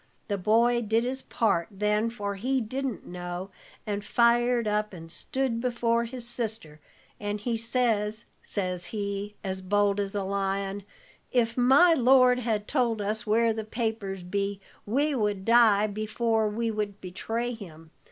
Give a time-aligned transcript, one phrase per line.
[0.29, 3.51] The boy did his part then, for he didn't know,
[3.85, 6.79] and fired up and stood before his sister;
[7.19, 10.81] and he says, says he, as bold as a lion:
[11.31, 16.71] 'If my lord had told us where the papers be, we would die before we
[16.71, 17.91] would betray him.